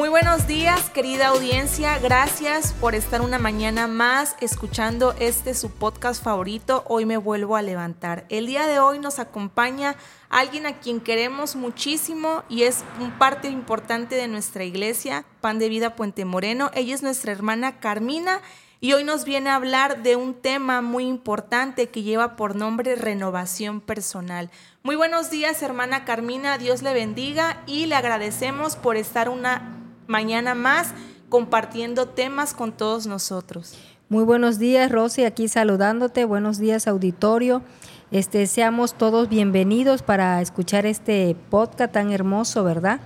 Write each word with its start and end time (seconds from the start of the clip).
Muy 0.00 0.08
buenos 0.08 0.46
días, 0.46 0.88
querida 0.88 1.28
audiencia. 1.28 1.98
Gracias 1.98 2.72
por 2.72 2.94
estar 2.94 3.20
una 3.20 3.38
mañana 3.38 3.86
más 3.86 4.34
escuchando 4.40 5.14
este 5.18 5.52
su 5.52 5.70
podcast 5.70 6.24
favorito. 6.24 6.84
Hoy 6.86 7.04
me 7.04 7.18
vuelvo 7.18 7.54
a 7.54 7.60
levantar. 7.60 8.24
El 8.30 8.46
día 8.46 8.66
de 8.66 8.78
hoy 8.78 8.98
nos 8.98 9.18
acompaña 9.18 9.96
alguien 10.30 10.64
a 10.64 10.78
quien 10.78 11.00
queremos 11.00 11.54
muchísimo 11.54 12.44
y 12.48 12.62
es 12.62 12.82
un 12.98 13.10
parte 13.18 13.50
importante 13.50 14.14
de 14.14 14.26
nuestra 14.26 14.64
iglesia, 14.64 15.26
Pan 15.42 15.58
de 15.58 15.68
Vida 15.68 15.96
Puente 15.96 16.24
Moreno. 16.24 16.70
Ella 16.72 16.94
es 16.94 17.02
nuestra 17.02 17.32
hermana 17.32 17.78
Carmina 17.78 18.40
y 18.80 18.94
hoy 18.94 19.04
nos 19.04 19.26
viene 19.26 19.50
a 19.50 19.56
hablar 19.56 20.02
de 20.02 20.16
un 20.16 20.32
tema 20.32 20.80
muy 20.80 21.04
importante 21.04 21.90
que 21.90 22.02
lleva 22.02 22.36
por 22.36 22.56
nombre 22.56 22.96
renovación 22.96 23.82
personal. 23.82 24.50
Muy 24.82 24.96
buenos 24.96 25.28
días, 25.28 25.60
hermana 25.60 26.06
Carmina. 26.06 26.56
Dios 26.56 26.80
le 26.80 26.94
bendiga 26.94 27.62
y 27.66 27.84
le 27.84 27.96
agradecemos 27.96 28.76
por 28.76 28.96
estar 28.96 29.28
una 29.28 29.76
mañana 30.10 30.54
más 30.54 30.92
compartiendo 31.28 32.08
temas 32.08 32.52
con 32.52 32.72
todos 32.72 33.06
nosotros. 33.06 33.74
Muy 34.08 34.24
buenos 34.24 34.58
días, 34.58 34.90
Rosy, 34.90 35.24
aquí 35.24 35.46
saludándote. 35.46 36.24
Buenos 36.24 36.58
días, 36.58 36.88
auditorio. 36.88 37.62
Este, 38.10 38.48
seamos 38.48 38.94
todos 38.94 39.28
bienvenidos 39.28 40.02
para 40.02 40.42
escuchar 40.42 40.84
este 40.84 41.36
podcast 41.48 41.92
tan 41.92 42.10
hermoso, 42.10 42.64
¿verdad? 42.64 43.00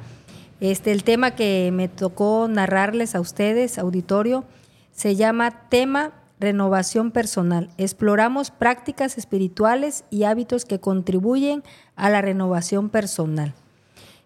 Este, 0.60 0.92
el 0.92 1.04
tema 1.04 1.32
que 1.32 1.68
me 1.74 1.88
tocó 1.88 2.48
narrarles 2.48 3.14
a 3.14 3.20
ustedes, 3.20 3.78
auditorio, 3.78 4.45
se 4.92 5.14
llama 5.14 5.68
tema 5.68 6.12
renovación 6.40 7.10
personal. 7.10 7.68
Exploramos 7.76 8.50
prácticas 8.50 9.18
espirituales 9.18 10.04
y 10.09 10.24
hábitos 10.24 10.64
que 10.64 10.80
contribuyen 10.80 11.62
a 11.96 12.09
la 12.09 12.23
renovación 12.23 12.88
personal. 12.88 13.52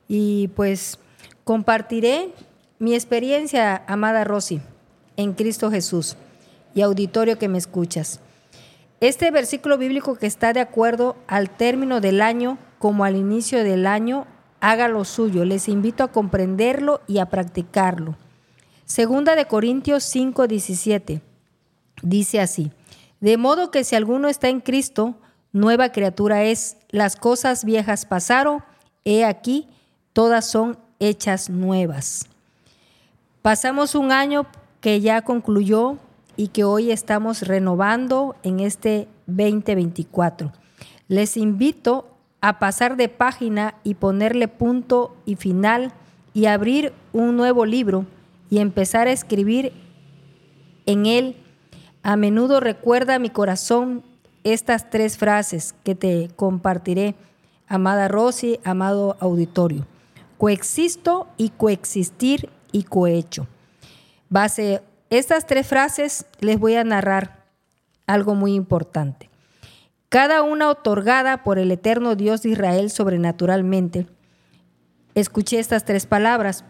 Y 0.06 0.46
pues 0.54 1.00
compartiré 1.42 2.32
mi 2.78 2.94
experiencia, 2.94 3.82
amada 3.88 4.22
Rosy, 4.24 4.60
en 5.16 5.32
Cristo 5.32 5.70
Jesús 5.70 6.16
y 6.74 6.82
auditorio 6.82 7.38
que 7.38 7.48
me 7.48 7.58
escuchas. 7.58 8.20
Este 9.00 9.30
versículo 9.30 9.78
bíblico 9.78 10.16
que 10.16 10.26
está 10.26 10.52
de 10.52 10.60
acuerdo 10.60 11.16
al 11.26 11.50
término 11.50 12.00
del 12.00 12.20
año 12.20 12.58
como 12.78 13.04
al 13.04 13.16
inicio 13.16 13.64
del 13.64 13.86
año, 13.86 14.26
haga 14.60 14.86
lo 14.86 15.04
suyo. 15.04 15.44
Les 15.44 15.68
invito 15.68 16.04
a 16.04 16.12
comprenderlo 16.12 17.00
y 17.08 17.18
a 17.18 17.26
practicarlo. 17.26 18.16
Segunda 18.84 19.34
de 19.34 19.46
Corintios 19.46 20.04
5, 20.04 20.46
17. 20.46 21.20
Dice 22.02 22.40
así, 22.40 22.70
de 23.20 23.36
modo 23.36 23.72
que 23.72 23.82
si 23.82 23.96
alguno 23.96 24.28
está 24.28 24.48
en 24.48 24.60
Cristo, 24.60 25.16
nueva 25.52 25.90
criatura 25.90 26.44
es, 26.44 26.76
las 26.90 27.16
cosas 27.16 27.64
viejas 27.64 28.06
pasaron, 28.06 28.62
he 29.04 29.24
aquí, 29.24 29.68
todas 30.12 30.48
son 30.48 30.78
hechas 31.00 31.50
nuevas. 31.50 32.28
Pasamos 33.48 33.94
un 33.94 34.12
año 34.12 34.44
que 34.82 35.00
ya 35.00 35.22
concluyó 35.22 35.96
y 36.36 36.48
que 36.48 36.64
hoy 36.64 36.90
estamos 36.90 37.40
renovando 37.40 38.36
en 38.42 38.60
este 38.60 39.08
2024. 39.26 40.52
Les 41.08 41.34
invito 41.38 42.06
a 42.42 42.58
pasar 42.58 42.98
de 42.98 43.08
página 43.08 43.74
y 43.84 43.94
ponerle 43.94 44.48
punto 44.48 45.16
y 45.24 45.36
final 45.36 45.94
y 46.34 46.44
abrir 46.44 46.92
un 47.14 47.38
nuevo 47.38 47.64
libro 47.64 48.04
y 48.50 48.58
empezar 48.58 49.08
a 49.08 49.12
escribir 49.12 49.72
en 50.84 51.06
él. 51.06 51.36
A 52.02 52.16
menudo 52.16 52.60
recuerda 52.60 53.18
mi 53.18 53.30
corazón 53.30 54.02
estas 54.44 54.90
tres 54.90 55.16
frases 55.16 55.74
que 55.84 55.94
te 55.94 56.28
compartiré, 56.36 57.14
amada 57.66 58.08
Rosy, 58.08 58.60
amado 58.62 59.16
auditorio. 59.20 59.86
Coexisto 60.36 61.28
y 61.38 61.48
coexistir 61.48 62.50
y 62.72 62.84
cohecho. 62.84 63.46
Base 64.28 64.82
estas 65.10 65.46
tres 65.46 65.66
frases 65.66 66.26
les 66.40 66.58
voy 66.58 66.74
a 66.74 66.84
narrar 66.84 67.44
algo 68.06 68.34
muy 68.34 68.54
importante. 68.54 69.30
Cada 70.10 70.42
una 70.42 70.70
otorgada 70.70 71.42
por 71.44 71.58
el 71.58 71.70
eterno 71.70 72.14
Dios 72.14 72.42
de 72.42 72.50
Israel 72.50 72.90
sobrenaturalmente. 72.90 74.06
Escuché 75.14 75.58
estas 75.58 75.84
tres 75.84 76.06
palabras. 76.06 76.64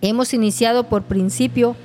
Hemos 0.00 0.34
iniciado 0.34 0.88
por 0.88 1.04
principio 1.04 1.76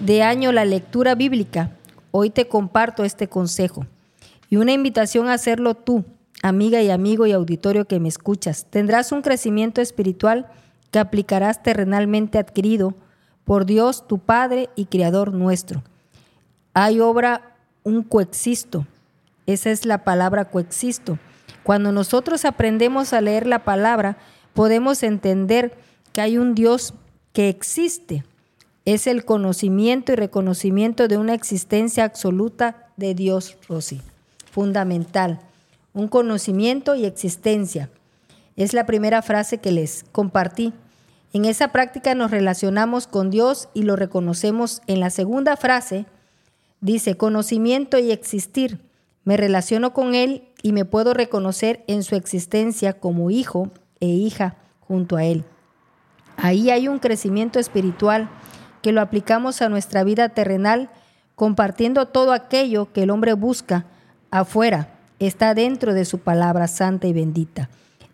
de 0.00 0.22
año 0.22 0.50
la 0.52 0.64
lectura 0.64 1.14
bíblica. 1.14 1.70
Hoy 2.10 2.30
te 2.30 2.48
comparto 2.48 3.04
este 3.04 3.28
consejo 3.28 3.86
y 4.50 4.56
una 4.56 4.72
invitación 4.72 5.28
a 5.28 5.34
hacerlo 5.34 5.74
tú, 5.74 6.04
amiga 6.42 6.82
y 6.82 6.90
amigo 6.90 7.26
y 7.26 7.32
auditorio 7.32 7.86
que 7.86 8.00
me 8.00 8.08
escuchas. 8.08 8.66
Tendrás 8.68 9.12
un 9.12 9.22
crecimiento 9.22 9.80
espiritual 9.80 10.48
que 10.92 11.00
aplicarás 11.00 11.62
terrenalmente 11.62 12.38
adquirido 12.38 12.94
por 13.44 13.66
Dios 13.66 14.06
tu 14.06 14.18
Padre 14.18 14.70
y 14.76 14.84
Creador 14.84 15.32
nuestro. 15.32 15.82
Hay 16.74 17.00
obra 17.00 17.56
un 17.82 18.04
coexisto. 18.04 18.86
Esa 19.46 19.70
es 19.70 19.84
la 19.84 20.04
palabra 20.04 20.44
coexisto. 20.44 21.18
Cuando 21.64 21.90
nosotros 21.90 22.44
aprendemos 22.44 23.12
a 23.12 23.20
leer 23.20 23.46
la 23.46 23.64
palabra, 23.64 24.18
podemos 24.54 25.02
entender 25.02 25.76
que 26.12 26.20
hay 26.20 26.38
un 26.38 26.54
Dios 26.54 26.94
que 27.32 27.48
existe. 27.48 28.24
Es 28.84 29.06
el 29.06 29.24
conocimiento 29.24 30.12
y 30.12 30.16
reconocimiento 30.16 31.08
de 31.08 31.16
una 31.16 31.34
existencia 31.34 32.04
absoluta 32.04 32.88
de 32.96 33.14
Dios, 33.14 33.56
Rosy. 33.68 34.02
Fundamental. 34.50 35.40
Un 35.94 36.08
conocimiento 36.08 36.94
y 36.94 37.06
existencia. 37.06 37.90
Es 38.56 38.74
la 38.74 38.86
primera 38.86 39.22
frase 39.22 39.58
que 39.58 39.72
les 39.72 40.04
compartí. 40.12 40.72
En 41.32 41.44
esa 41.44 41.68
práctica 41.68 42.14
nos 42.14 42.30
relacionamos 42.30 43.06
con 43.06 43.30
Dios 43.30 43.68
y 43.74 43.82
lo 43.82 43.96
reconocemos 43.96 44.82
en 44.86 45.00
la 45.00 45.10
segunda 45.10 45.56
frase. 45.56 46.06
Dice, 46.80 47.16
conocimiento 47.16 47.98
y 47.98 48.10
existir. 48.10 48.80
Me 49.24 49.36
relaciono 49.36 49.92
con 49.92 50.14
Él 50.14 50.48
y 50.62 50.72
me 50.72 50.84
puedo 50.84 51.14
reconocer 51.14 51.84
en 51.86 52.02
su 52.02 52.16
existencia 52.16 52.92
como 52.92 53.30
hijo 53.30 53.70
e 54.00 54.06
hija 54.06 54.56
junto 54.80 55.16
a 55.16 55.24
Él. 55.24 55.44
Ahí 56.36 56.70
hay 56.70 56.88
un 56.88 56.98
crecimiento 56.98 57.58
espiritual 57.58 58.28
que 58.82 58.92
lo 58.92 59.00
aplicamos 59.00 59.62
a 59.62 59.68
nuestra 59.68 60.04
vida 60.04 60.28
terrenal, 60.30 60.90
compartiendo 61.36 62.06
todo 62.08 62.32
aquello 62.32 62.92
que 62.92 63.04
el 63.04 63.10
hombre 63.10 63.32
busca 63.32 63.86
afuera, 64.30 64.88
está 65.18 65.54
dentro 65.54 65.94
de 65.94 66.04
su 66.04 66.18
palabra 66.18 66.66
santa 66.66 67.06
y 67.06 67.12
bendita. 67.12 67.70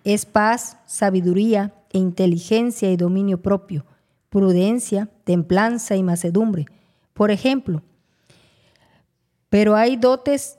Es 0.08 0.24
paz, 0.24 0.78
sabiduría, 0.86 1.74
e 1.92 1.98
inteligencia 1.98 2.90
y 2.90 2.96
dominio 2.96 3.42
propio, 3.42 3.84
prudencia, 4.30 5.10
templanza 5.24 5.96
y 5.96 6.02
macedumbre. 6.02 6.64
Por 7.12 7.30
ejemplo, 7.30 7.82
pero 9.50 9.76
hay 9.76 9.98
dotes 9.98 10.58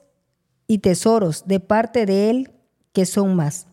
y 0.67 0.77
tesoros 0.77 1.47
de 1.47 1.59
parte 1.59 2.05
de 2.05 2.29
Él 2.29 2.51
que 2.93 3.07
son 3.07 3.35
más. 3.35 3.65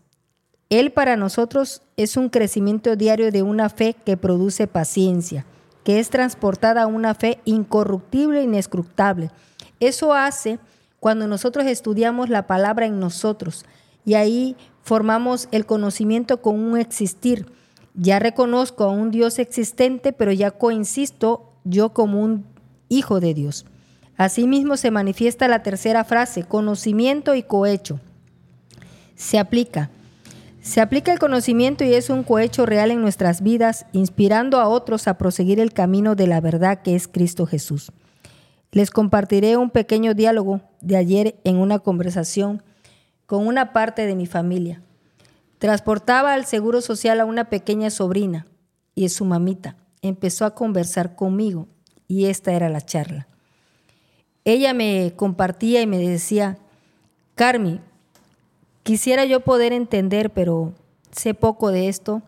Él 0.70 0.92
para 0.92 1.14
nosotros 1.14 1.82
es 1.98 2.16
un 2.16 2.30
crecimiento 2.30 2.96
diario 2.96 3.30
de 3.30 3.42
una 3.42 3.68
fe 3.68 3.94
que 4.02 4.16
produce 4.16 4.66
paciencia, 4.66 5.44
que 5.84 5.98
es 5.98 6.08
transportada 6.08 6.84
a 6.84 6.86
una 6.86 7.14
fe 7.14 7.38
incorruptible 7.44 8.40
e 8.40 8.44
inescrutable. 8.44 9.30
Eso 9.78 10.14
hace 10.14 10.58
cuando 11.00 11.28
nosotros 11.28 11.66
estudiamos 11.66 12.30
la 12.30 12.46
palabra 12.46 12.86
en 12.86 12.98
nosotros 12.98 13.66
y 14.06 14.14
ahí 14.14 14.56
formamos 14.86 15.48
el 15.50 15.66
conocimiento 15.66 16.40
con 16.40 16.60
un 16.60 16.78
existir. 16.78 17.46
Ya 17.94 18.20
reconozco 18.20 18.84
a 18.84 18.92
un 18.92 19.10
Dios 19.10 19.40
existente, 19.40 20.12
pero 20.12 20.30
ya 20.30 20.52
coincisto 20.52 21.50
yo 21.64 21.88
como 21.88 22.22
un 22.22 22.44
hijo 22.88 23.18
de 23.18 23.34
Dios. 23.34 23.66
Asimismo 24.16 24.76
se 24.76 24.92
manifiesta 24.92 25.48
la 25.48 25.64
tercera 25.64 26.04
frase, 26.04 26.44
conocimiento 26.44 27.34
y 27.34 27.42
cohecho. 27.42 27.98
Se 29.16 29.40
aplica. 29.40 29.90
Se 30.60 30.80
aplica 30.80 31.12
el 31.12 31.18
conocimiento 31.18 31.82
y 31.82 31.92
es 31.92 32.08
un 32.08 32.22
cohecho 32.22 32.64
real 32.64 32.92
en 32.92 33.00
nuestras 33.00 33.42
vidas, 33.42 33.86
inspirando 33.90 34.60
a 34.60 34.68
otros 34.68 35.08
a 35.08 35.18
proseguir 35.18 35.58
el 35.58 35.72
camino 35.72 36.14
de 36.14 36.28
la 36.28 36.40
verdad 36.40 36.82
que 36.82 36.94
es 36.94 37.08
Cristo 37.08 37.44
Jesús. 37.44 37.90
Les 38.70 38.92
compartiré 38.92 39.56
un 39.56 39.70
pequeño 39.70 40.14
diálogo 40.14 40.60
de 40.80 40.96
ayer 40.96 41.40
en 41.42 41.56
una 41.56 41.80
conversación 41.80 42.62
con 43.26 43.46
una 43.46 43.72
parte 43.72 44.06
de 44.06 44.14
mi 44.14 44.26
familia. 44.26 44.82
Transportaba 45.58 46.34
al 46.34 46.46
Seguro 46.46 46.80
Social 46.80 47.20
a 47.20 47.24
una 47.24 47.50
pequeña 47.50 47.90
sobrina 47.90 48.46
y 48.94 49.08
su 49.08 49.24
mamita. 49.24 49.76
Empezó 50.02 50.44
a 50.44 50.54
conversar 50.54 51.16
conmigo 51.16 51.66
y 52.08 52.26
esta 52.26 52.52
era 52.52 52.68
la 52.68 52.80
charla. 52.80 53.26
Ella 54.44 54.74
me 54.74 55.12
compartía 55.16 55.80
y 55.82 55.86
me 55.86 55.98
decía, 55.98 56.58
Carmi, 57.34 57.80
quisiera 58.82 59.24
yo 59.24 59.40
poder 59.40 59.72
entender, 59.72 60.30
pero 60.32 60.72
sé 61.10 61.34
poco 61.34 61.72
de 61.72 61.88
esto, 61.88 62.22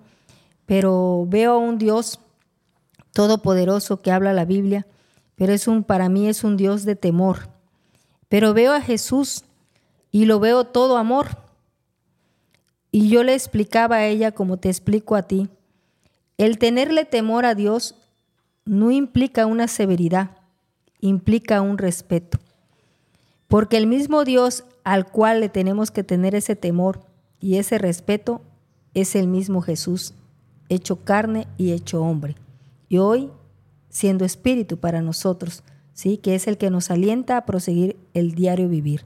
pero 0.66 1.24
veo 1.28 1.52
a 1.52 1.58
un 1.58 1.78
Dios 1.78 2.18
todopoderoso 3.12 4.02
que 4.02 4.10
habla 4.10 4.32
la 4.32 4.44
Biblia, 4.44 4.86
pero 5.36 5.52
es 5.52 5.68
un 5.68 5.84
para 5.84 6.08
mí 6.08 6.28
es 6.28 6.42
un 6.42 6.56
Dios 6.56 6.84
de 6.84 6.96
temor. 6.96 7.50
Pero 8.28 8.52
veo 8.52 8.72
a 8.72 8.80
Jesús 8.80 9.44
y 10.10 10.24
lo 10.24 10.40
veo 10.40 10.64
todo 10.64 10.96
amor. 10.96 11.38
Y 12.90 13.08
yo 13.08 13.22
le 13.22 13.34
explicaba 13.34 13.96
a 13.96 14.06
ella, 14.06 14.32
como 14.32 14.56
te 14.56 14.68
explico 14.68 15.14
a 15.14 15.22
ti, 15.22 15.48
el 16.38 16.58
tenerle 16.58 17.04
temor 17.04 17.44
a 17.44 17.54
Dios 17.54 17.94
no 18.64 18.90
implica 18.90 19.46
una 19.46 19.68
severidad, 19.68 20.30
implica 21.00 21.60
un 21.60 21.78
respeto. 21.78 22.38
Porque 23.48 23.76
el 23.76 23.86
mismo 23.86 24.24
Dios 24.24 24.64
al 24.84 25.06
cual 25.06 25.40
le 25.40 25.48
tenemos 25.48 25.90
que 25.90 26.04
tener 26.04 26.34
ese 26.34 26.56
temor 26.56 27.00
y 27.40 27.56
ese 27.56 27.78
respeto 27.78 28.40
es 28.94 29.14
el 29.14 29.26
mismo 29.26 29.62
Jesús, 29.62 30.14
hecho 30.68 30.96
carne 30.96 31.46
y 31.56 31.72
hecho 31.72 32.02
hombre. 32.02 32.36
Y 32.88 32.98
hoy 32.98 33.30
siendo 33.90 34.24
espíritu 34.24 34.78
para 34.78 35.02
nosotros, 35.02 35.62
¿sí? 35.92 36.18
que 36.18 36.34
es 36.34 36.46
el 36.46 36.58
que 36.58 36.70
nos 36.70 36.90
alienta 36.90 37.36
a 37.36 37.46
proseguir 37.46 37.96
el 38.14 38.34
diario 38.34 38.68
vivir. 38.68 39.04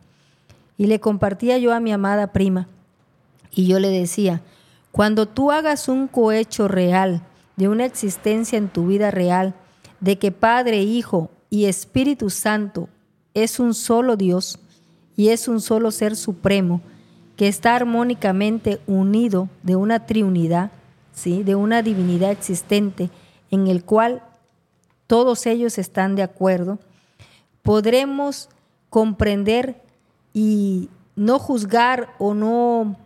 Y 0.76 0.86
le 0.86 1.00
compartía 1.00 1.58
yo 1.58 1.72
a 1.72 1.80
mi 1.80 1.92
amada 1.92 2.32
prima, 2.32 2.68
y 3.50 3.66
yo 3.66 3.78
le 3.78 3.88
decía, 3.88 4.42
cuando 4.90 5.26
tú 5.26 5.50
hagas 5.50 5.88
un 5.88 6.08
cohecho 6.08 6.68
real 6.68 7.22
de 7.56 7.68
una 7.68 7.84
existencia 7.84 8.58
en 8.58 8.68
tu 8.68 8.86
vida 8.86 9.10
real, 9.10 9.54
de 10.00 10.18
que 10.18 10.32
Padre, 10.32 10.82
Hijo 10.82 11.30
y 11.50 11.66
Espíritu 11.66 12.30
Santo 12.30 12.88
es 13.34 13.60
un 13.60 13.74
solo 13.74 14.16
Dios 14.16 14.58
y 15.16 15.28
es 15.28 15.48
un 15.48 15.60
solo 15.60 15.90
ser 15.90 16.16
supremo, 16.16 16.80
que 17.36 17.48
está 17.48 17.74
armónicamente 17.74 18.80
unido 18.86 19.48
de 19.62 19.76
una 19.76 20.06
triunidad, 20.06 20.70
¿sí? 21.12 21.42
de 21.42 21.54
una 21.54 21.82
divinidad 21.82 22.30
existente, 22.30 23.10
en 23.50 23.66
el 23.66 23.84
cual 23.84 24.22
todos 25.06 25.46
ellos 25.46 25.78
están 25.78 26.14
de 26.14 26.22
acuerdo, 26.22 26.78
podremos 27.62 28.48
comprender 28.90 29.80
y 30.32 30.88
no 31.16 31.38
juzgar 31.38 32.14
o 32.18 32.34
no 32.34 32.96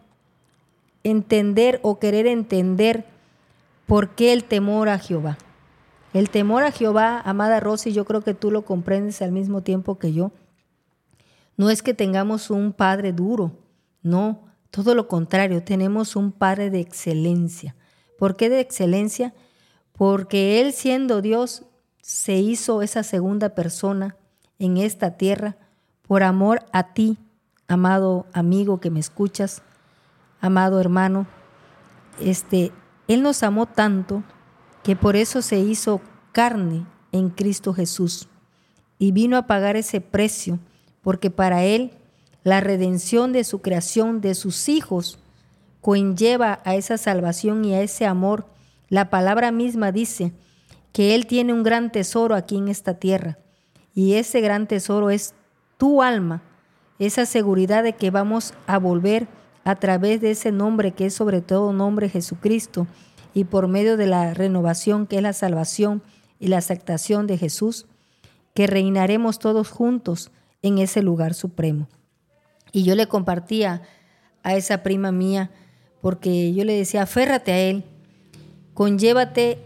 entender 1.03 1.81
o 1.83 1.99
querer 1.99 2.27
entender 2.27 3.07
por 3.87 4.11
qué 4.11 4.33
el 4.33 4.45
temor 4.45 4.89
a 4.89 4.99
Jehová. 4.99 5.39
El 6.13 6.31
temor 6.31 6.65
a 6.65 6.73
Jehová, 6.73 7.21
amada 7.21 7.61
Rosy, 7.61 7.93
yo 7.93 8.05
creo 8.05 8.23
que 8.23 8.35
tú 8.35 8.51
lo 8.51 8.65
comprendes 8.65 9.23
al 9.23 9.33
mismo 9.33 9.63
tiempo 9.63 9.99
que 9.99 10.13
yo. 10.13 10.33
No 11.57 11.71
es 11.71 11.83
que 11.83 11.95
tengamos 11.95 12.51
un 12.51 12.73
padre 12.73 13.13
duro, 13.13 13.53
no, 14.03 14.41
todo 14.71 14.95
lo 14.95 15.09
contrario, 15.09 15.63
tenemos 15.63 16.17
un 16.17 16.33
padre 16.33 16.71
de 16.71 16.81
excelencia. 16.81 17.75
¿Por 18.19 18.37
qué 18.37 18.49
de 18.49 18.61
excelencia? 18.61 19.35
Porque 19.93 20.61
Él 20.61 20.73
siendo 20.73 21.23
Dios 21.23 21.65
se 22.01 22.37
hizo 22.37 22.83
esa 22.83 23.03
segunda 23.03 23.51
persona 23.51 24.17
en 24.59 24.77
esta 24.77 25.17
tierra 25.17 25.57
por 26.07 26.23
amor 26.23 26.65
a 26.73 26.93
ti, 26.93 27.19
amado 27.69 28.27
amigo 28.33 28.81
que 28.81 28.91
me 28.91 29.01
escuchas, 29.01 29.63
amado 30.41 30.81
hermano. 30.81 31.27
Este, 32.21 32.73
él 33.09 33.23
nos 33.23 33.43
amó 33.43 33.67
tanto 33.67 34.23
que 34.83 34.97
por 34.97 35.17
eso 35.17 35.43
se 35.43 35.59
hizo 35.59 36.01
carne 36.33 36.87
en 37.13 37.31
Cristo 37.31 37.73
Jesús 37.75 38.29
y 38.99 39.13
vino 39.13 39.37
a 39.37 39.47
pagar 39.47 39.77
ese 39.77 40.01
precio, 40.01 40.59
porque 41.03 41.31
para 41.31 41.65
él 41.65 41.93
la 42.43 42.61
redención 42.61 43.33
de 43.33 43.45
su 43.45 43.61
creación, 43.61 44.21
de 44.21 44.35
sus 44.35 44.69
hijos, 44.69 45.19
conlleva 45.81 46.61
a 46.65 46.75
esa 46.75 46.99
salvación 46.99 47.65
y 47.65 47.75
a 47.75 47.83
ese 47.83 48.07
amor. 48.07 48.47
La 48.89 49.11
palabra 49.11 49.51
misma 49.51 49.93
dice, 49.93 50.33
que 50.97 51.15
Él 51.15 51.27
tiene 51.27 51.53
un 51.53 51.63
gran 51.63 51.93
tesoro 51.93 52.35
aquí 52.35 52.57
en 52.57 52.69
esta 52.69 52.95
tierra. 52.95 53.37
Y 53.93 54.15
ese 54.15 54.41
gran 54.41 54.67
tesoro 54.67 55.11
es 55.11 55.35
tu 55.79 56.03
alma, 56.03 56.43
esa 56.99 57.27
seguridad 57.27 57.83
de 57.83 57.95
que 57.95 58.11
vamos 58.11 58.55
a 58.67 58.79
volver 58.79 59.29
a 59.65 59.75
través 59.75 60.21
de 60.21 60.31
ese 60.31 60.53
nombre 60.53 60.93
que 60.93 61.07
es 61.07 61.15
sobre 61.15 61.41
todo 61.41 61.73
nombre 61.73 62.09
Jesucristo 62.09 62.87
y 63.35 63.45
por 63.45 63.69
medio 63.69 63.97
de 63.97 64.07
la 64.07 64.33
renovación 64.33 65.07
que 65.07 65.17
es 65.17 65.23
la 65.23 65.33
salvación 65.33 66.03
y 66.39 66.49
la 66.49 66.59
aceptación 66.59 67.27
de 67.27 67.37
Jesús, 67.37 67.87
que 68.55 68.67
reinaremos 68.67 69.39
todos 69.39 69.69
juntos 69.71 70.31
en 70.63 70.79
ese 70.79 71.03
lugar 71.03 71.35
supremo. 71.35 71.89
Y 72.73 72.85
yo 72.85 72.95
le 72.95 73.07
compartía 73.09 73.83
a 74.43 74.55
esa 74.55 74.83
prima 74.83 75.13
mía, 75.13 75.51
porque 76.01 76.55
yo 76.55 76.65
le 76.65 76.75
decía, 76.75 77.03
aférrate 77.03 77.53
a 77.53 77.59
Él, 77.59 77.85
conllévate 78.75 79.66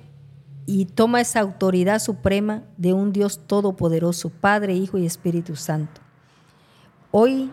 y 0.67 0.87
toma 0.87 1.21
esa 1.21 1.41
autoridad 1.41 1.99
suprema 1.99 2.63
de 2.77 2.93
un 2.93 3.13
Dios 3.13 3.41
todopoderoso, 3.47 4.31
Padre, 4.31 4.75
Hijo 4.75 4.99
y 4.99 5.07
Espíritu 5.07 5.57
Santo. 5.57 6.01
Hoy, 7.11 7.51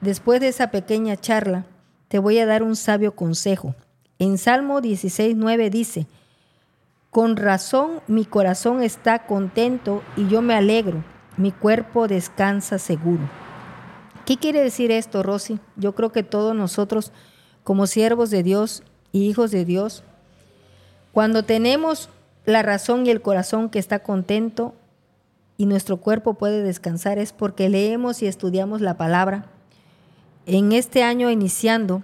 después 0.00 0.40
de 0.40 0.48
esa 0.48 0.70
pequeña 0.70 1.16
charla, 1.16 1.66
te 2.08 2.18
voy 2.18 2.38
a 2.38 2.46
dar 2.46 2.62
un 2.62 2.76
sabio 2.76 3.14
consejo. 3.14 3.74
En 4.18 4.38
Salmo 4.38 4.80
16, 4.80 5.36
9 5.36 5.70
dice, 5.70 6.06
con 7.10 7.36
razón 7.36 8.00
mi 8.06 8.24
corazón 8.24 8.82
está 8.82 9.26
contento 9.26 10.02
y 10.16 10.28
yo 10.28 10.42
me 10.42 10.54
alegro, 10.54 11.04
mi 11.36 11.52
cuerpo 11.52 12.08
descansa 12.08 12.78
seguro. 12.78 13.28
¿Qué 14.24 14.36
quiere 14.36 14.62
decir 14.62 14.90
esto, 14.90 15.22
Rosy? 15.22 15.58
Yo 15.76 15.94
creo 15.94 16.12
que 16.12 16.22
todos 16.22 16.56
nosotros, 16.56 17.12
como 17.62 17.86
siervos 17.86 18.30
de 18.30 18.42
Dios 18.42 18.82
y 19.12 19.28
hijos 19.28 19.50
de 19.50 19.64
Dios, 19.64 20.02
cuando 21.12 21.42
tenemos 21.44 22.08
la 22.46 22.62
razón 22.62 23.06
y 23.06 23.10
el 23.10 23.22
corazón 23.22 23.70
que 23.70 23.78
está 23.78 24.00
contento 24.00 24.74
y 25.56 25.66
nuestro 25.66 25.98
cuerpo 25.98 26.34
puede 26.34 26.62
descansar 26.62 27.18
es 27.18 27.32
porque 27.32 27.68
leemos 27.68 28.22
y 28.22 28.26
estudiamos 28.26 28.80
la 28.80 28.96
palabra. 28.96 29.46
En 30.46 30.72
este 30.72 31.02
año 31.02 31.30
iniciando, 31.30 32.02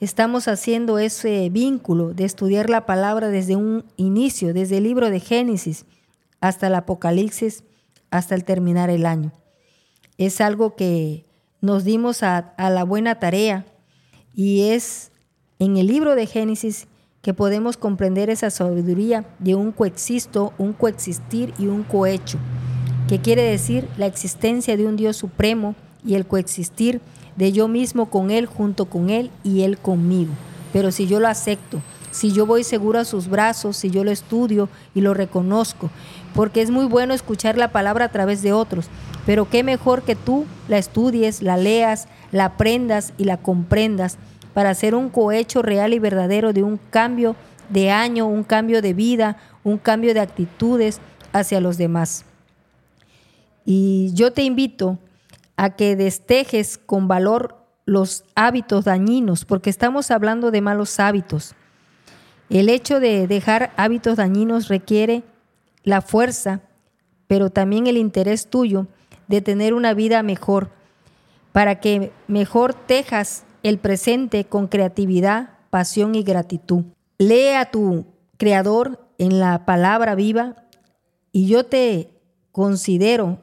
estamos 0.00 0.48
haciendo 0.48 0.98
ese 0.98 1.48
vínculo 1.50 2.12
de 2.12 2.24
estudiar 2.24 2.68
la 2.68 2.86
palabra 2.86 3.28
desde 3.28 3.56
un 3.56 3.84
inicio, 3.96 4.52
desde 4.52 4.78
el 4.78 4.84
libro 4.84 5.10
de 5.10 5.20
Génesis 5.20 5.86
hasta 6.40 6.66
el 6.66 6.74
Apocalipsis, 6.74 7.64
hasta 8.10 8.34
el 8.34 8.44
terminar 8.44 8.90
el 8.90 9.06
año. 9.06 9.32
Es 10.18 10.40
algo 10.40 10.76
que 10.76 11.24
nos 11.60 11.84
dimos 11.84 12.22
a, 12.22 12.54
la 12.58 12.84
buena 12.84 13.18
tarea 13.18 13.64
y 14.34 14.68
es 14.70 15.10
en 15.58 15.76
el 15.76 15.86
libro 15.86 16.14
de 16.14 16.26
Génesis 16.26 16.86
que 17.22 17.34
podemos 17.34 17.76
comprender 17.76 18.30
esa 18.30 18.50
sabiduría 18.50 19.24
de 19.38 19.54
un 19.54 19.72
coexisto, 19.72 20.52
un 20.58 20.72
coexistir 20.72 21.52
y 21.58 21.66
un 21.66 21.82
cohecho, 21.82 22.38
que 23.08 23.20
quiere 23.20 23.42
decir 23.42 23.88
la 23.96 24.06
existencia 24.06 24.76
de 24.76 24.86
un 24.86 24.96
Dios 24.96 25.16
supremo 25.16 25.74
y 26.04 26.14
el 26.14 26.26
coexistir 26.26 27.00
de 27.36 27.52
yo 27.52 27.68
mismo 27.68 28.06
con 28.06 28.30
Él, 28.30 28.46
junto 28.46 28.86
con 28.86 29.10
Él 29.10 29.30
y 29.42 29.62
Él 29.62 29.78
conmigo. 29.78 30.32
Pero 30.72 30.92
si 30.92 31.06
yo 31.06 31.18
lo 31.18 31.28
acepto, 31.28 31.80
si 32.10 32.32
yo 32.32 32.46
voy 32.46 32.64
seguro 32.64 32.98
a 32.98 33.04
sus 33.04 33.28
brazos, 33.28 33.76
si 33.76 33.90
yo 33.90 34.04
lo 34.04 34.10
estudio 34.10 34.68
y 34.94 35.00
lo 35.00 35.14
reconozco, 35.14 35.90
porque 36.34 36.62
es 36.62 36.70
muy 36.70 36.86
bueno 36.86 37.14
escuchar 37.14 37.56
la 37.56 37.72
palabra 37.72 38.06
a 38.06 38.12
través 38.12 38.42
de 38.42 38.52
otros, 38.52 38.86
pero 39.26 39.48
qué 39.48 39.62
mejor 39.62 40.02
que 40.02 40.16
tú 40.16 40.46
la 40.68 40.78
estudies, 40.78 41.42
la 41.42 41.56
leas, 41.56 42.08
la 42.32 42.46
aprendas 42.46 43.12
y 43.18 43.24
la 43.24 43.36
comprendas 43.36 44.18
para 44.58 44.70
hacer 44.70 44.96
un 44.96 45.08
cohecho 45.08 45.62
real 45.62 45.94
y 45.94 46.00
verdadero 46.00 46.52
de 46.52 46.64
un 46.64 46.78
cambio 46.78 47.36
de 47.68 47.92
año, 47.92 48.26
un 48.26 48.42
cambio 48.42 48.82
de 48.82 48.92
vida, 48.92 49.36
un 49.62 49.78
cambio 49.78 50.12
de 50.14 50.18
actitudes 50.18 51.00
hacia 51.32 51.60
los 51.60 51.78
demás. 51.78 52.24
Y 53.64 54.10
yo 54.14 54.32
te 54.32 54.42
invito 54.42 54.98
a 55.56 55.76
que 55.76 55.94
destejes 55.94 56.76
con 56.76 57.06
valor 57.06 57.54
los 57.84 58.24
hábitos 58.34 58.86
dañinos, 58.86 59.44
porque 59.44 59.70
estamos 59.70 60.10
hablando 60.10 60.50
de 60.50 60.60
malos 60.60 60.98
hábitos. 60.98 61.54
El 62.50 62.68
hecho 62.68 62.98
de 62.98 63.28
dejar 63.28 63.72
hábitos 63.76 64.16
dañinos 64.16 64.66
requiere 64.66 65.22
la 65.84 66.02
fuerza, 66.02 66.62
pero 67.28 67.50
también 67.50 67.86
el 67.86 67.96
interés 67.96 68.48
tuyo 68.50 68.88
de 69.28 69.40
tener 69.40 69.72
una 69.72 69.94
vida 69.94 70.24
mejor, 70.24 70.72
para 71.52 71.78
que 71.78 72.10
mejor 72.26 72.74
tejas 72.74 73.44
el 73.62 73.78
presente 73.78 74.44
con 74.44 74.68
creatividad, 74.68 75.50
pasión 75.70 76.14
y 76.14 76.22
gratitud. 76.22 76.84
Lee 77.18 77.54
a 77.56 77.70
tu 77.70 78.06
Creador 78.36 79.08
en 79.18 79.40
la 79.40 79.64
palabra 79.64 80.14
viva 80.14 80.56
y 81.32 81.48
yo 81.48 81.66
te 81.66 82.10
considero 82.52 83.40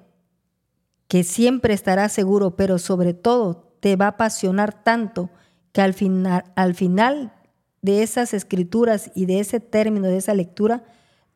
que 1.07 1.23
siempre 1.23 1.73
estarás 1.73 2.11
seguro, 2.11 2.55
pero 2.55 2.79
sobre 2.79 3.13
todo 3.13 3.73
te 3.79 3.95
va 3.95 4.05
a 4.05 4.09
apasionar 4.09 4.83
tanto 4.83 5.29
que 5.71 5.81
al 5.81 5.93
final, 5.93 6.45
al 6.55 6.73
final 6.75 7.33
de 7.81 8.01
esas 8.01 8.33
escrituras 8.33 9.11
y 9.13 9.25
de 9.25 9.39
ese 9.39 9.59
término, 9.59 10.07
de 10.07 10.17
esa 10.17 10.33
lectura, 10.33 10.83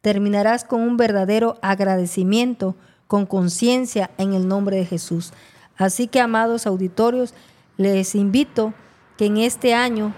terminarás 0.02 0.64
con 0.64 0.82
un 0.82 0.98
verdadero 0.98 1.58
agradecimiento, 1.62 2.76
con 3.08 3.26
conciencia 3.26 4.10
en 4.18 4.34
el 4.34 4.48
nombre 4.48 4.78
de 4.78 4.86
Jesús. 4.86 5.34
Así 5.78 6.08
que, 6.08 6.20
amados 6.20 6.66
auditorios, 6.66 7.34
les 7.80 8.14
invito 8.14 8.74
que 9.18 9.28
en 9.28 9.38
este 9.38 9.74
año 9.74 10.14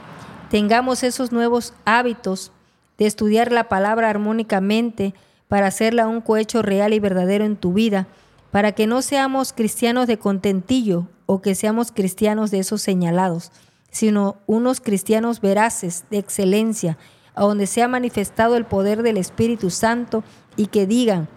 tengamos 0.49 1.03
esos 1.03 1.31
nuevos 1.31 1.75
hábitos 1.85 2.51
de 2.97 3.05
estudiar 3.05 3.51
la 3.51 3.69
palabra 3.69 4.09
armónicamente 4.09 5.13
para 5.47 5.67
hacerla 5.67 6.07
un 6.07 6.21
cohecho 6.21 6.63
real 6.63 6.91
y 6.91 6.99
verdadero 6.99 7.45
en 7.45 7.55
tu 7.55 7.71
vida, 7.71 8.07
para 8.49 8.71
que 8.71 8.87
no 8.87 9.03
seamos 9.03 9.53
cristianos 9.53 10.07
de 10.07 10.17
contentillo 10.17 11.07
o 11.27 11.43
que 11.43 11.53
seamos 11.53 11.91
cristianos 11.91 12.49
de 12.49 12.57
esos 12.57 12.81
señalados, 12.81 13.51
sino 13.91 14.37
unos 14.47 14.81
cristianos 14.81 15.39
veraces, 15.39 16.05
de 16.09 16.17
excelencia, 16.17 16.97
a 17.35 17.43
donde 17.43 17.67
se 17.67 17.83
ha 17.83 17.87
manifestado 17.87 18.57
el 18.57 18.65
poder 18.65 19.03
del 19.03 19.17
Espíritu 19.17 19.69
Santo 19.69 20.23
y 20.57 20.65
que 20.65 20.87
digan, 20.87 21.29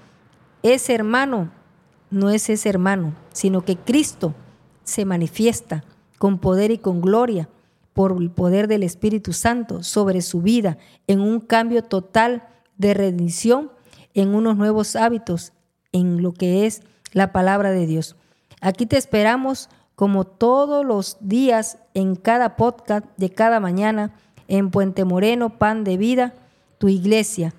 ese 0.63 0.95
hermano 0.95 1.51
no 2.09 2.31
es 2.31 2.49
ese 2.49 2.71
hermano, 2.71 3.13
sino 3.35 3.63
que 3.63 3.77
Cristo 3.77 4.35
se 4.85 5.05
manifiesta 5.05 5.85
con 6.25 6.39
poder 6.39 6.71
y 6.71 6.79
con 6.79 7.03
gloria 7.03 7.51
por 7.93 8.17
el 8.19 8.31
poder 8.31 8.67
del 8.67 8.83
Espíritu 8.83 9.35
Santo 9.35 9.83
sobre 9.83 10.23
su 10.23 10.41
vida 10.41 10.79
en 11.07 11.21
un 11.21 11.39
cambio 11.39 11.85
total 11.85 12.49
de 12.79 12.95
redención, 12.95 13.71
en 14.15 14.35
unos 14.35 14.57
nuevos 14.57 14.97
hábitos, 14.97 15.53
en 15.93 16.23
lo 16.23 16.33
que 16.33 16.65
es 16.65 16.81
la 17.13 17.31
palabra 17.31 17.73
de 17.73 17.87
Dios. 17.87 18.17
Aquí 18.63 18.87
te 18.87 18.97
esperamos 18.97 19.69
como 19.97 20.25
todos 20.25 20.83
los 20.83 21.19
días 21.21 21.77
en 21.93 22.17
cada 22.17 22.57
podcast 22.57 23.05
de 23.19 23.29
cada 23.29 23.61
mañana 23.61 24.15
en 24.49 24.71
Puente 24.71 25.05
Moreno, 25.05 25.59
Pan 25.59 25.85
de 25.85 25.99
Vida, 25.99 26.33
tu 26.79 26.89
iglesia. 26.89 27.53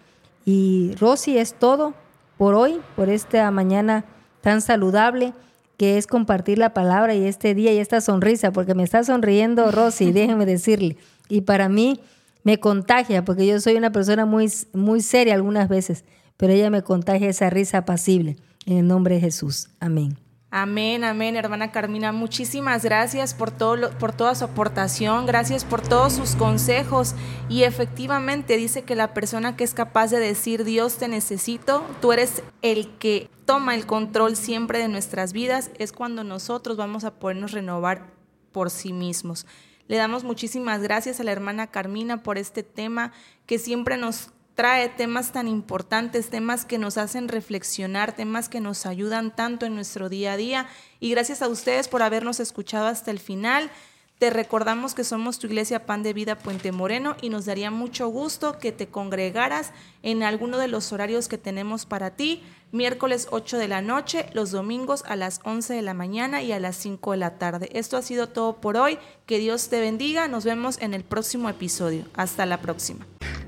Y 0.44 0.96
Rosy, 0.96 1.38
es 1.38 1.54
todo 1.54 1.94
por 2.36 2.56
hoy, 2.56 2.82
por 2.96 3.10
esta 3.10 3.52
mañana 3.52 4.06
tan 4.42 4.60
saludable 4.60 5.36
que 5.77 5.98
es 5.98 6.08
compartir 6.08 6.58
la 6.58 6.74
palabra 6.74 7.15
y 7.15 7.25
este 7.25 7.53
día 7.53 7.74
y 7.74 7.77
esta 7.77 8.01
sonrisa, 8.01 8.51
porque 8.51 8.75
me 8.75 8.84
está 8.84 9.03
sonriendo 9.03 9.72
Rosy, 9.72 10.12
déjenme 10.13 10.46
decirle. 10.46 10.98
Y 11.29 11.41
para 11.41 11.70
mí 11.70 12.00
me 12.44 12.60
contagia, 12.60 13.25
porque 13.25 13.48
yo 13.48 13.60
soy 13.60 13.75
una 13.75 13.91
persona 13.91 14.25
muy, 14.25 14.51
muy 14.74 15.01
seria 15.01 15.34
algunas 15.34 15.67
veces, 15.67 16.05
pero 16.38 16.53
ella 16.53 16.70
me 16.70 16.84
contagia 16.84 17.29
esa 17.29 17.50
risa 17.50 17.79
apacible. 17.79 18.38
En 18.65 18.77
el 18.77 18.88
nombre 18.88 19.15
de 19.15 19.22
Jesús. 19.22 19.70
Amén. 19.79 20.25
Amén, 20.58 21.04
amén, 21.04 21.36
hermana 21.36 21.74
Carmina. 21.74 22.14
Muchísimas 22.14 22.86
gracias 22.86 23.34
por, 23.34 23.52
todo 23.52 23.92
por 24.00 24.14
toda 24.14 24.36
su 24.36 24.46
aportación, 24.46 25.26
gracias 25.26 25.66
por 25.66 25.82
todos 25.82 26.14
sus 26.14 26.38
consejos. 26.38 27.14
Y 27.50 27.64
efectivamente 27.64 28.56
dice 28.56 28.84
que 28.84 28.96
la 28.96 29.14
persona 29.14 29.58
que 29.58 29.66
es 29.66 29.74
capaz 29.74 30.12
de 30.12 30.20
decir 30.22 30.64
Dios 30.64 30.96
te 30.96 31.10
necesito, 31.10 31.86
tú 32.00 32.14
eres 32.14 32.42
el 32.62 32.88
que 33.00 33.30
toma 33.44 33.76
el 33.76 33.86
control 33.86 34.38
siempre 34.38 34.80
de 34.80 34.88
nuestras 34.88 35.34
vidas, 35.34 35.72
es 35.78 35.92
cuando 35.92 36.24
nosotros 36.24 36.78
vamos 36.78 37.04
a 37.04 37.16
podernos 37.16 37.52
renovar 37.52 38.14
por 38.54 38.70
sí 38.70 38.94
mismos. 38.94 39.46
Le 39.90 39.98
damos 39.98 40.24
muchísimas 40.24 40.82
gracias 40.82 41.20
a 41.20 41.26
la 41.26 41.34
hermana 41.34 41.68
Carmina 41.68 42.24
por 42.24 42.38
este 42.38 42.64
tema 42.64 43.12
que 43.46 43.60
siempre 43.60 43.98
nos 43.98 44.30
trae 44.56 44.90
temas 44.90 45.34
tan 45.34 45.48
importantes, 45.48 46.30
temas 46.30 46.66
que 46.66 46.78
nos 46.78 46.98
hacen 46.98 47.28
reflexionar, 47.28 48.16
temas 48.16 48.50
que 48.50 48.62
nos 48.62 48.86
ayudan 48.86 49.36
tanto 49.36 49.66
en 49.66 49.76
nuestro 49.76 50.10
día 50.10 50.34
a 50.34 50.38
día. 50.38 50.68
Y 51.00 51.12
gracias 51.12 51.42
a 51.42 51.50
ustedes 51.50 51.88
por 51.90 52.02
habernos 52.02 52.40
escuchado 52.40 52.88
hasta 52.88 53.12
el 53.12 53.20
final. 53.20 53.70
Te 54.18 54.30
recordamos 54.30 54.96
que 54.96 55.04
somos 55.04 55.40
tu 55.40 55.48
iglesia 55.48 55.86
Pan 55.86 56.02
de 56.02 56.14
Vida 56.14 56.38
Puente 56.38 56.72
Moreno 56.72 57.18
y 57.22 57.28
nos 57.28 57.46
daría 57.46 57.70
mucho 57.70 58.08
gusto 58.08 58.58
que 58.60 58.72
te 58.72 58.88
congregaras 58.88 59.72
en 60.04 60.24
alguno 60.24 60.58
de 60.58 60.70
los 60.70 60.94
horarios 60.94 61.28
que 61.28 61.38
tenemos 61.38 61.86
para 61.86 62.12
ti, 62.12 62.42
miércoles 62.72 63.28
8 63.32 63.58
de 63.58 63.68
la 63.68 63.82
noche, 63.82 64.28
los 64.32 64.52
domingos 64.52 65.04
a 65.06 65.18
las 65.18 65.42
11 65.44 65.74
de 65.74 65.82
la 65.82 65.94
mañana 65.94 66.42
y 66.42 66.54
a 66.54 66.62
las 66.62 66.78
5 66.78 67.12
de 67.12 67.18
la 67.18 67.38
tarde. 67.38 67.70
Esto 67.74 67.98
ha 67.98 68.02
sido 68.02 68.30
todo 68.30 68.62
por 68.62 68.78
hoy. 68.78 69.00
Que 69.26 69.38
Dios 69.38 69.68
te 69.68 69.82
bendiga. 69.82 70.30
Nos 70.30 70.46
vemos 70.46 70.78
en 70.80 70.94
el 70.94 71.04
próximo 71.04 71.50
episodio. 71.50 72.06
Hasta 72.16 72.46
la 72.46 72.62
próxima. 72.62 73.06